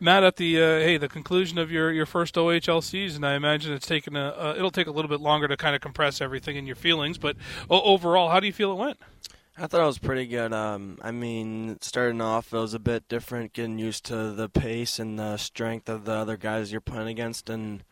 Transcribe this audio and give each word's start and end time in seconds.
Matt, 0.00 0.22
at 0.22 0.36
the 0.36 0.62
uh, 0.62 0.78
hey 0.78 0.96
the 0.96 1.08
conclusion 1.08 1.58
of 1.58 1.70
your, 1.72 1.90
your 1.90 2.06
first 2.06 2.36
OHL 2.36 2.82
season, 2.82 3.24
I 3.24 3.34
imagine 3.34 3.72
it's 3.72 3.86
taken 3.86 4.16
a 4.16 4.54
it'll 4.56 4.70
take 4.70 4.86
a 4.86 4.92
little 4.92 5.08
bit 5.08 5.20
longer 5.20 5.48
to 5.48 5.56
kind 5.56 5.74
of 5.74 5.80
compress 5.80 6.20
everything 6.20 6.56
in 6.56 6.66
your 6.66 6.76
feelings. 6.76 7.18
But 7.18 7.36
overall, 7.68 8.28
how 8.30 8.40
do 8.40 8.46
you 8.46 8.52
feel 8.52 8.72
it 8.72 8.76
went? 8.76 8.98
I 9.60 9.66
thought 9.66 9.80
it 9.80 9.86
was 9.86 9.98
pretty 9.98 10.26
good. 10.26 10.52
Um, 10.52 10.98
I 11.02 11.10
mean, 11.10 11.78
starting 11.80 12.20
off, 12.20 12.52
it 12.52 12.58
was 12.58 12.74
a 12.74 12.78
bit 12.78 13.08
different, 13.08 13.54
getting 13.54 13.80
used 13.80 14.04
to 14.04 14.30
the 14.30 14.48
pace 14.48 15.00
and 15.00 15.18
the 15.18 15.36
strength 15.36 15.88
of 15.88 16.04
the 16.04 16.12
other 16.12 16.36
guys 16.36 16.70
you're 16.70 16.80
playing 16.80 17.08
against. 17.08 17.50
And 17.50 17.82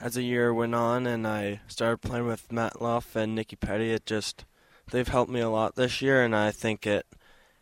as 0.00 0.14
the 0.14 0.22
year 0.22 0.52
went 0.52 0.74
on, 0.74 1.06
and 1.06 1.24
I 1.24 1.60
started 1.68 1.98
playing 1.98 2.26
with 2.26 2.50
Matt 2.50 2.82
Luff 2.82 3.14
and 3.14 3.38
Niki 3.38 3.56
Petti, 3.56 3.94
it 3.94 4.06
just 4.06 4.44
they've 4.90 5.06
helped 5.06 5.30
me 5.30 5.38
a 5.38 5.48
lot 5.48 5.76
this 5.76 6.02
year, 6.02 6.24
and 6.24 6.34
I 6.34 6.50
think 6.50 6.84
it 6.84 7.06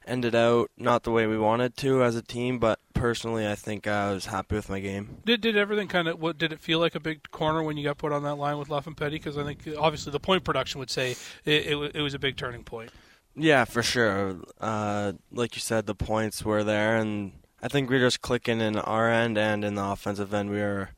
ended 0.06 0.34
out 0.34 0.70
not 0.78 1.02
the 1.02 1.10
way 1.10 1.26
we 1.26 1.36
wanted 1.36 1.76
to 1.76 2.02
as 2.02 2.16
a 2.16 2.22
team, 2.22 2.58
but 2.58 2.80
personally, 3.02 3.48
I 3.48 3.56
think 3.56 3.88
I 3.88 4.12
was 4.12 4.26
happy 4.26 4.54
with 4.54 4.68
my 4.68 4.78
game. 4.78 5.18
Did 5.24 5.40
did 5.40 5.56
everything 5.56 5.88
kind 5.88 6.06
of 6.06 6.20
what 6.20 6.38
did 6.38 6.52
it 6.52 6.60
feel 6.60 6.78
like 6.78 6.94
a 6.94 7.00
big 7.00 7.28
corner 7.32 7.60
when 7.60 7.76
you 7.76 7.82
got 7.82 7.98
put 7.98 8.12
on 8.12 8.22
that 8.22 8.36
line 8.36 8.58
with 8.58 8.68
Luff 8.68 8.86
and 8.86 8.96
Petti? 8.96 9.12
Because 9.12 9.36
I 9.36 9.42
think 9.42 9.66
obviously 9.76 10.12
the 10.12 10.20
point 10.20 10.44
production 10.44 10.78
would 10.78 10.88
say 10.88 11.16
it, 11.44 11.66
it, 11.66 11.96
it 11.96 12.00
was 12.00 12.14
a 12.14 12.20
big 12.20 12.36
turning 12.36 12.62
point. 12.62 12.90
Yeah, 13.34 13.64
for 13.64 13.82
sure. 13.82 14.36
Uh, 14.60 15.14
like 15.32 15.56
you 15.56 15.60
said, 15.60 15.86
the 15.86 15.96
points 15.96 16.44
were 16.44 16.62
there, 16.62 16.96
and 16.96 17.32
I 17.60 17.66
think 17.66 17.90
we 17.90 17.96
are 17.96 18.06
just 18.06 18.20
clicking 18.20 18.60
in 18.60 18.76
our 18.76 19.10
end 19.10 19.36
and 19.36 19.64
in 19.64 19.74
the 19.74 19.84
offensive 19.84 20.32
end. 20.32 20.50
We 20.50 20.58
were 20.58 20.90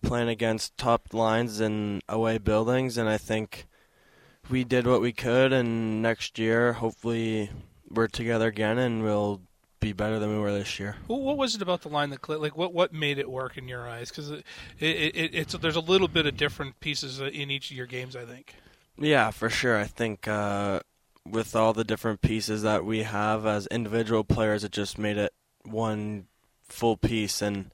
playing 0.00 0.30
against 0.30 0.78
top 0.78 1.12
lines 1.12 1.60
in 1.60 2.00
away 2.08 2.38
buildings, 2.38 2.96
and 2.96 3.06
I 3.06 3.18
think 3.18 3.66
we 4.48 4.64
did 4.64 4.86
what 4.86 5.02
we 5.02 5.12
could. 5.12 5.52
And 5.52 6.00
next 6.00 6.38
year, 6.38 6.72
hopefully, 6.72 7.50
we're 7.90 8.08
together 8.08 8.48
again, 8.48 8.78
and 8.78 9.02
we'll 9.02 9.42
be 9.80 9.92
better 9.92 10.18
than 10.18 10.30
we 10.30 10.38
were 10.38 10.52
this 10.52 10.78
year. 10.78 10.96
what 11.06 11.36
was 11.36 11.54
it 11.54 11.62
about 11.62 11.82
the 11.82 11.88
line 11.88 12.10
that 12.10 12.20
clicked? 12.20 12.42
Like, 12.42 12.56
what 12.56 12.72
what 12.72 12.92
made 12.92 13.18
it 13.18 13.30
work 13.30 13.56
in 13.56 13.66
your 13.66 13.88
eyes? 13.88 14.10
Because 14.10 14.30
it, 14.30 14.44
it, 14.78 15.16
it, 15.16 15.34
it's 15.34 15.52
there's 15.54 15.76
a 15.76 15.80
little 15.80 16.08
bit 16.08 16.26
of 16.26 16.36
different 16.36 16.80
pieces 16.80 17.20
in 17.20 17.50
each 17.50 17.70
of 17.70 17.76
your 17.76 17.86
games. 17.86 18.14
I 18.14 18.24
think. 18.24 18.54
Yeah, 18.98 19.30
for 19.30 19.50
sure. 19.50 19.76
I 19.78 19.84
think. 19.84 20.28
Uh, 20.28 20.80
with 21.26 21.54
all 21.54 21.72
the 21.72 21.84
different 21.84 22.20
pieces 22.20 22.62
that 22.62 22.84
we 22.84 23.02
have 23.02 23.46
as 23.46 23.66
individual 23.66 24.24
players, 24.24 24.64
it 24.64 24.72
just 24.72 24.98
made 24.98 25.16
it 25.16 25.32
one 25.64 26.26
full 26.62 26.96
piece. 26.96 27.42
And 27.42 27.70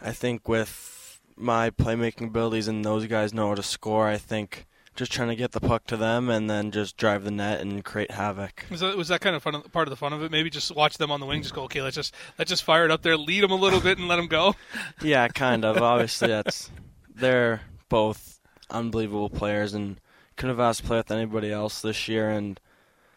I 0.00 0.12
think 0.12 0.48
with 0.48 1.20
my 1.36 1.70
playmaking 1.70 2.28
abilities 2.28 2.68
and 2.68 2.84
those 2.84 3.06
guys 3.06 3.34
know 3.34 3.48
how 3.48 3.54
to 3.54 3.62
score, 3.62 4.08
I 4.08 4.18
think 4.18 4.66
just 5.00 5.12
trying 5.12 5.28
to 5.28 5.34
get 5.34 5.52
the 5.52 5.60
puck 5.60 5.86
to 5.86 5.96
them 5.96 6.28
and 6.28 6.50
then 6.50 6.70
just 6.70 6.98
drive 6.98 7.24
the 7.24 7.30
net 7.30 7.58
and 7.58 7.82
create 7.82 8.10
havoc. 8.10 8.66
Was 8.68 8.80
that, 8.80 8.98
was 8.98 9.08
that 9.08 9.22
kind 9.22 9.34
of 9.34 9.42
fun, 9.42 9.62
part 9.72 9.88
of 9.88 9.90
the 9.90 9.96
fun 9.96 10.12
of 10.12 10.22
it? 10.22 10.30
Maybe 10.30 10.50
just 10.50 10.76
watch 10.76 10.98
them 10.98 11.10
on 11.10 11.20
the 11.20 11.26
wing, 11.26 11.40
just 11.40 11.54
go, 11.54 11.62
okay, 11.62 11.80
let's 11.80 11.96
just 11.96 12.14
let's 12.38 12.50
just 12.50 12.62
fire 12.62 12.84
it 12.84 12.90
up 12.90 13.00
there, 13.00 13.16
lead 13.16 13.42
them 13.42 13.50
a 13.50 13.56
little 13.56 13.80
bit, 13.80 13.96
and 13.96 14.08
let 14.08 14.16
them 14.16 14.26
go. 14.26 14.54
yeah, 15.02 15.26
kind 15.28 15.64
of. 15.64 15.78
Obviously, 15.82 16.28
that's 16.28 16.70
they're 17.14 17.62
both 17.88 18.40
unbelievable 18.68 19.30
players, 19.30 19.72
and 19.72 19.98
couldn't 20.36 20.54
have 20.54 20.60
asked 20.60 20.82
to 20.82 20.86
play 20.86 20.98
with 20.98 21.10
anybody 21.10 21.50
else 21.50 21.80
this 21.80 22.06
year. 22.06 22.28
And 22.28 22.60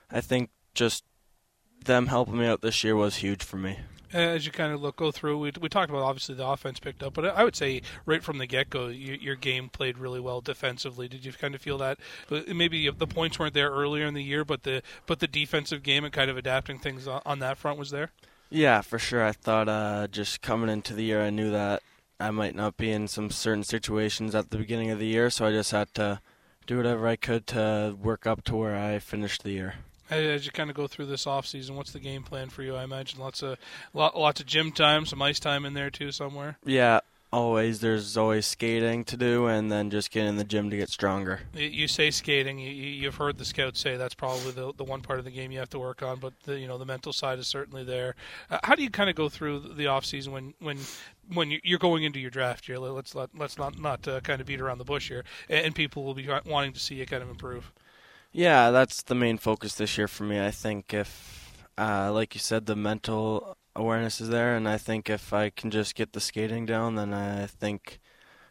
I 0.09 0.21
think 0.21 0.51
just 0.73 1.03
them 1.85 2.07
helping 2.07 2.37
me 2.37 2.45
out 2.45 2.61
this 2.61 2.83
year 2.83 2.95
was 2.95 3.17
huge 3.17 3.43
for 3.43 3.57
me. 3.57 3.79
As 4.11 4.45
you 4.45 4.51
kind 4.51 4.71
of 4.71 4.79
look 4.79 4.97
go 4.97 5.11
through, 5.11 5.39
we, 5.39 5.51
we 5.59 5.69
talked 5.69 5.89
about 5.89 6.03
obviously 6.03 6.35
the 6.35 6.45
offense 6.45 6.79
picked 6.79 7.01
up, 7.01 7.15
but 7.15 7.25
I 7.25 7.43
would 7.43 7.55
say 7.55 7.81
right 8.05 8.21
from 8.21 8.37
the 8.37 8.45
get 8.45 8.69
go, 8.69 8.87
you, 8.87 9.17
your 9.19 9.35
game 9.35 9.69
played 9.69 9.97
really 9.97 10.19
well 10.19 10.39
defensively. 10.39 11.07
Did 11.07 11.25
you 11.25 11.33
kind 11.33 11.55
of 11.55 11.61
feel 11.61 11.79
that 11.79 11.97
uh, 12.29 12.41
maybe 12.53 12.87
the 12.91 13.07
points 13.07 13.39
weren't 13.39 13.55
there 13.55 13.71
earlier 13.71 14.05
in 14.05 14.13
the 14.13 14.21
year, 14.21 14.45
but 14.45 14.63
the 14.63 14.83
but 15.07 15.19
the 15.19 15.27
defensive 15.27 15.81
game 15.81 16.03
and 16.03 16.13
kind 16.13 16.29
of 16.29 16.37
adapting 16.37 16.77
things 16.77 17.07
on, 17.07 17.23
on 17.25 17.39
that 17.39 17.57
front 17.57 17.79
was 17.79 17.89
there? 17.89 18.11
Yeah, 18.51 18.81
for 18.81 18.99
sure. 18.99 19.23
I 19.23 19.31
thought 19.31 19.67
uh, 19.67 20.07
just 20.07 20.43
coming 20.43 20.69
into 20.69 20.93
the 20.93 21.03
year, 21.03 21.23
I 21.23 21.31
knew 21.31 21.49
that 21.49 21.81
I 22.19 22.29
might 22.29 22.53
not 22.53 22.77
be 22.77 22.91
in 22.91 23.07
some 23.07 23.31
certain 23.31 23.63
situations 23.63 24.35
at 24.35 24.51
the 24.51 24.57
beginning 24.57 24.91
of 24.91 24.99
the 24.99 25.07
year, 25.07 25.31
so 25.31 25.47
I 25.47 25.51
just 25.51 25.71
had 25.71 25.91
to 25.95 26.21
do 26.67 26.77
whatever 26.77 27.07
I 27.07 27.15
could 27.15 27.47
to 27.47 27.97
work 27.99 28.27
up 28.27 28.43
to 28.43 28.55
where 28.55 28.75
I 28.75 28.99
finished 28.99 29.43
the 29.43 29.51
year 29.51 29.75
as 30.09 30.45
you 30.45 30.51
kind 30.51 30.69
of 30.69 30.75
go 30.75 30.87
through 30.87 31.07
this 31.07 31.25
off 31.27 31.45
season, 31.45 31.75
what's 31.75 31.91
the 31.91 31.99
game 31.99 32.23
plan 32.23 32.49
for 32.49 32.63
you? 32.63 32.75
I 32.75 32.83
imagine 32.83 33.19
lots 33.19 33.41
of 33.41 33.57
lots 33.93 34.39
of 34.39 34.45
gym 34.45 34.71
time, 34.71 35.05
some 35.05 35.21
ice 35.21 35.39
time 35.39 35.65
in 35.65 35.73
there 35.73 35.89
too 35.89 36.11
somewhere. 36.11 36.57
Yeah, 36.65 36.99
always. 37.33 37.79
There's 37.79 38.15
always 38.15 38.45
skating 38.45 39.03
to 39.05 39.17
do, 39.17 39.47
and 39.47 39.71
then 39.71 39.89
just 39.89 40.11
get 40.11 40.25
in 40.25 40.37
the 40.37 40.43
gym 40.43 40.69
to 40.69 40.77
get 40.77 40.89
stronger. 40.89 41.41
You 41.53 41.87
say 41.87 42.11
skating. 42.11 42.59
You, 42.59 43.05
have 43.05 43.15
heard 43.15 43.37
the 43.37 43.45
scouts 43.45 43.79
say 43.79 43.97
that's 43.97 44.13
probably 44.13 44.51
the 44.51 44.73
the 44.73 44.83
one 44.83 45.01
part 45.01 45.19
of 45.19 45.25
the 45.25 45.31
game 45.31 45.51
you 45.51 45.59
have 45.59 45.69
to 45.71 45.79
work 45.79 46.03
on, 46.03 46.19
but 46.19 46.33
the, 46.43 46.59
you 46.59 46.67
know 46.67 46.77
the 46.77 46.85
mental 46.85 47.11
side 47.11 47.39
is 47.39 47.47
certainly 47.47 47.83
there. 47.83 48.15
Uh, 48.49 48.59
how 48.63 48.75
do 48.75 48.83
you 48.83 48.89
kind 48.89 49.09
of 49.09 49.15
go 49.15 49.27
through 49.27 49.59
the 49.59 49.87
off 49.87 50.05
season 50.05 50.31
when 50.31 50.53
when 50.59 50.77
when 51.33 51.57
you're 51.63 51.79
going 51.79 52.03
into 52.03 52.19
your 52.19 52.31
draft 52.31 52.67
year? 52.69 52.79
Let's 52.79 53.15
let, 53.15 53.29
let's 53.37 53.57
not 53.57 53.79
not 53.79 54.07
uh, 54.07 54.21
kind 54.21 54.39
of 54.39 54.47
beat 54.47 54.61
around 54.61 54.77
the 54.77 54.85
bush 54.85 55.09
here, 55.09 55.23
and 55.49 55.73
people 55.73 56.03
will 56.03 56.13
be 56.13 56.29
wanting 56.45 56.73
to 56.73 56.79
see 56.79 56.95
you 56.95 57.05
kind 57.05 57.23
of 57.23 57.29
improve. 57.29 57.71
Yeah, 58.33 58.71
that's 58.71 59.03
the 59.03 59.15
main 59.15 59.37
focus 59.37 59.75
this 59.75 59.97
year 59.97 60.07
for 60.07 60.23
me. 60.23 60.43
I 60.43 60.51
think 60.51 60.93
if, 60.93 61.53
uh, 61.77 62.11
like 62.11 62.33
you 62.33 62.39
said, 62.39 62.65
the 62.65 62.75
mental 62.75 63.55
awareness 63.75 64.19
is 64.19 64.29
there, 64.29 64.55
and 64.55 64.67
I 64.67 64.77
think 64.77 65.09
if 65.09 65.31
I 65.31 65.51
can 65.51 65.69
just 65.69 65.93
get 65.93 66.13
the 66.13 66.19
skating 66.19 66.65
down, 66.65 66.95
then 66.95 67.13
I 67.13 67.45
think, 67.45 67.99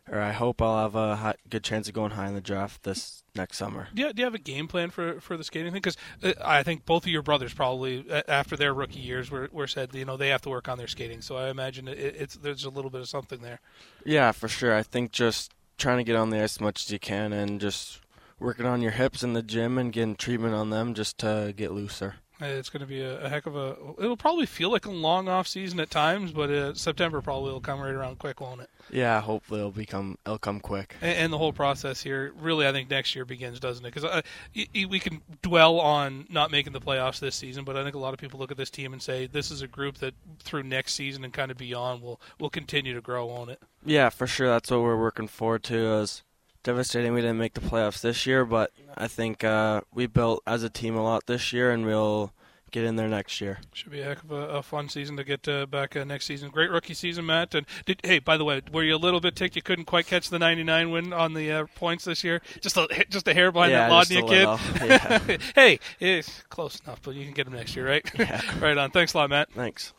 or 0.09 0.20
I 0.20 0.31
hope 0.31 0.62
I'll 0.62 0.82
have 0.82 0.94
a 0.94 1.16
high, 1.16 1.34
good 1.50 1.65
chance 1.65 1.88
of 1.88 1.94
going 1.94 2.12
high 2.12 2.28
in 2.28 2.34
the 2.34 2.41
draft 2.41 2.84
this 2.84 3.25
next 3.34 3.56
summer. 3.56 3.88
Do 3.93 4.03
you, 4.03 4.12
do 4.12 4.20
you 4.20 4.25
have 4.25 4.34
a 4.34 4.38
game 4.38 4.69
plan 4.69 4.91
for, 4.91 5.20
for 5.20 5.37
the 5.37 5.43
skating 5.43 5.72
thing? 5.72 5.82
Because 5.82 5.97
uh, 6.22 6.32
I 6.44 6.62
think 6.62 6.87
both 6.87 7.04
of 7.04 7.10
your 7.10 7.22
brothers 7.22 7.53
probably 7.53 8.04
after 8.28 8.56
their 8.56 8.72
rookie 8.72 9.00
years 9.00 9.32
were, 9.32 9.49
were 9.50 9.66
said 9.66 9.93
you 9.94 10.04
know 10.04 10.16
they 10.16 10.28
have 10.28 10.43
to 10.43 10.50
work 10.50 10.69
on 10.69 10.78
their 10.78 10.87
skating. 10.87 11.22
So 11.22 11.37
I 11.37 11.50
imagine 11.50 11.88
it, 11.88 11.99
it's 11.99 12.37
there's 12.37 12.64
a 12.64 12.70
little 12.70 12.91
bit 12.91 13.00
of 13.00 13.09
something 13.09 13.43
there. 13.43 13.59
Yeah, 14.04 14.31
for 14.31 14.47
sure. 14.47 14.75
I 14.76 14.84
think 14.84 15.10
just 15.10 15.53
trying 15.76 15.99
to 15.99 16.04
get 16.04 16.14
on 16.14 16.31
the 16.31 16.38
ice 16.38 16.56
as 16.56 16.60
much 16.60 16.84
as 16.84 16.91
you 16.93 17.00
can 17.00 17.32
and 17.32 17.60
just 17.60 18.00
working 18.42 18.66
on 18.66 18.82
your 18.82 18.92
hips 18.92 19.22
in 19.22 19.32
the 19.32 19.42
gym 19.42 19.78
and 19.78 19.92
getting 19.92 20.16
treatment 20.16 20.54
on 20.54 20.70
them 20.70 20.94
just 20.94 21.19
to 21.19 21.54
get 21.56 21.72
looser. 21.72 22.16
It's 22.42 22.70
going 22.70 22.80
to 22.80 22.86
be 22.86 23.00
a, 23.00 23.25
a, 23.25 23.28
heck 23.28 23.47
of 23.47 23.54
a. 23.54 23.76
It'll 23.98 24.16
probably 24.16 24.47
feel 24.47 24.70
like 24.70 24.86
a 24.86 24.91
long 24.91 25.28
off 25.28 25.47
season 25.47 25.78
at 25.80 25.91
times, 25.91 26.32
but 26.32 26.50
uh, 26.50 26.75
September 26.75 27.20
probably 27.20 27.52
will 27.52 27.60
come 27.60 27.81
right 27.81 27.94
around 27.94 28.19
quick, 28.19 28.41
won't 28.41 28.60
it? 28.60 28.70
Yeah, 28.91 29.20
hopefully 29.20 29.60
it'll 29.60 29.70
become 29.70 30.19
it'll 30.26 30.38
come 30.38 30.58
quick. 30.58 30.97
And, 31.00 31.16
and 31.16 31.32
the 31.32 31.38
whole 31.38 31.52
process 31.52 32.02
here, 32.02 32.32
really, 32.41 32.66
I 32.66 32.72
think 32.72 32.91
next 32.91 33.14
year 33.14 33.25
begins, 33.25 33.60
doesn't 33.60 33.84
it? 33.84 33.94
Because 33.94 34.04
uh, 34.04 34.22
we 34.54 34.98
can 34.98 35.20
dwell 35.42 35.78
on 35.78 36.26
not 36.31 36.50
making 36.50 36.72
the 36.72 36.81
playoffs 36.81 37.20
this 37.20 37.36
season, 37.36 37.64
but 37.64 37.76
I 37.76 37.84
think 37.84 37.94
a 37.94 37.98
lot 37.98 38.12
of 38.12 38.19
people 38.19 38.41
look 38.41 38.50
at 38.50 38.56
this 38.56 38.70
team 38.70 38.92
and 38.92 39.00
say 39.00 39.26
this 39.26 39.50
is 39.50 39.62
a 39.62 39.69
group 39.69 39.98
that 39.98 40.14
through 40.41 40.64
next 40.64 40.94
season 40.94 41.25
and 41.25 41.32
kind 41.32 41.50
of 41.50 41.56
beyond 41.56 42.02
will 42.02 42.20
will 42.41 42.50
continue 42.50 42.94
to 42.94 43.00
grow, 43.00 43.26
won't 43.26 43.50
it? 43.50 43.60
Yeah, 43.84 44.08
for 44.08 44.26
sure. 44.26 44.48
That's 44.48 44.70
what 44.70 44.81
we're 44.81 45.00
working 45.00 45.28
forward 45.28 45.62
to. 45.64 45.76
As 45.76 46.22
devastating 46.62 47.12
we 47.12 47.21
didn't 47.21 47.39
make 47.39 47.55
the 47.55 47.61
playoffs 47.61 48.00
this 48.00 48.27
year, 48.27 48.45
but 48.45 48.71
I 48.97 49.09
think 49.09 49.45
uh, 49.45 49.83
we 49.93 50.06
built 50.06 50.43
as 50.47 50.62
a 50.62 50.71
team 50.71 50.97
a 50.97 51.03
lot 51.03 51.27
this 51.27 51.53
year, 51.53 51.71
and 51.71 51.84
we'll 51.84 52.33
get 52.73 52.84
in 52.84 52.97
there 52.97 53.09
next 53.09 53.41
year. 53.41 53.59
Should 53.75 53.93
be 53.93 54.00
a 54.00 54.05
heck 54.05 54.25
of 54.25 54.33
a, 54.33 54.34
a 54.34 54.62
fun 54.62 54.89
season 54.89 55.17
to 55.19 55.25
get 55.25 55.47
uh, 55.47 55.67
back 55.67 55.95
uh, 55.95 56.05
next 56.05 56.25
season. 56.25 56.50
Great 56.50 56.71
rookie 56.71 56.95
season, 56.95 57.27
Matt. 57.27 57.55
And 57.55 57.67
did, 57.84 58.00
hey, 58.03 58.19
by 58.19 58.37
the 58.37 58.45
way, 58.45 58.62
were 58.73 58.83
you 58.83 58.97
a 58.97 58.97
little 58.97 59.21
bit 59.21 59.37
ticked 59.37 59.55
you 59.55 59.62
couldn't 59.62 59.84
quite 59.84 60.06
catch 60.06 60.31
the 60.31 60.39
99 60.39 60.91
win 60.91 61.12
on 61.12 61.34
the 61.34 61.53
uh, 61.53 61.67
points 61.77 62.05
this 62.05 62.25
year? 62.25 62.41
Just 62.61 62.77
a 62.77 62.89
just 63.11 63.29
a 63.29 63.34
hair 63.34 63.53
behind 63.53 63.73
yeah, 63.73 63.89
that 63.89 64.06
Lodnia 64.06 64.29
kid. 64.29 64.83
Yeah. 64.83 65.37
hey, 65.55 65.79
it's 66.00 66.43
close 66.49 66.81
enough, 66.81 67.00
but 67.03 67.15
you 67.15 67.25
can 67.25 67.34
get 67.34 67.47
him 67.47 67.53
next 67.53 67.77
year, 67.77 67.87
right? 67.87 68.11
Yeah. 68.19 68.41
right 68.61 68.77
on. 68.77 68.91
Thanks 68.91 69.15
a 69.15 69.19
lot, 69.19 69.31
Matt. 69.31 69.53
Thanks. 69.53 69.93